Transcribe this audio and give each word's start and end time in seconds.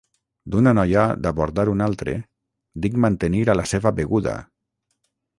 D'una 0.53 0.71
noia 0.77 1.01
d'abordar 1.25 1.65
un 1.73 1.83
altre, 1.87 2.15
dic 2.85 2.97
mantenir 3.05 3.43
a 3.53 3.57
la 3.59 3.67
seva 3.73 3.93
beguda! 4.01 4.35